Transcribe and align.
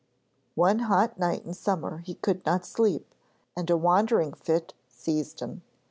One 0.55 0.79
hot 0.79 1.19
night 1.19 1.45
in 1.45 1.53
summer 1.53 1.99
he 1.99 2.15
could 2.15 2.43
not 2.43 2.65
sleep, 2.65 3.13
and 3.55 3.69
a 3.69 3.77
wandering 3.77 4.33
fit 4.33 4.73
seized 4.89 5.41
him. 5.41 5.61